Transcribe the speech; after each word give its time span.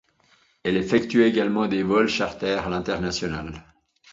Elle 0.63 0.77
effectuait 0.77 1.29
également 1.29 1.67
des 1.67 1.83
vols 1.83 2.07
charters 2.09 2.65
à 2.65 2.69
l'international. 2.71 3.63